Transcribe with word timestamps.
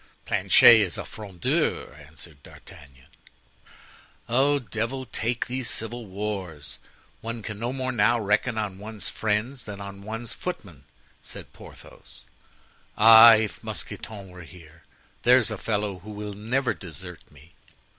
"Planchet 0.25 0.77
is 0.77 0.97
a 0.97 1.05
Frondeur," 1.05 1.93
answered 1.93 2.41
D'Artagnan. 2.41 3.05
"Devil 4.71 5.05
take 5.05 5.45
these 5.45 5.69
civil 5.69 6.07
wars! 6.07 6.79
one 7.21 7.43
can 7.43 7.59
no 7.59 7.71
more 7.71 7.91
now 7.91 8.19
reckon 8.19 8.57
on 8.57 8.79
one's 8.79 9.09
friends 9.09 9.65
than 9.65 9.79
on 9.79 10.01
one's 10.01 10.33
footmen," 10.33 10.85
said 11.21 11.53
Porthos. 11.53 12.23
"Ah! 12.97 13.35
if 13.35 13.63
Mousqueton 13.63 14.29
were 14.29 14.41
here! 14.41 14.81
there's 15.21 15.51
a 15.51 15.57
fellow 15.59 15.99
who 15.99 16.09
will 16.09 16.33
never 16.33 16.73
desert 16.73 17.21
me!" 17.31 17.51